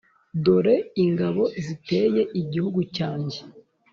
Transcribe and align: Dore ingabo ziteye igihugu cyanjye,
Dore 0.43 0.75
ingabo 1.03 1.43
ziteye 1.65 2.21
igihugu 2.41 2.79
cyanjye, 2.95 3.37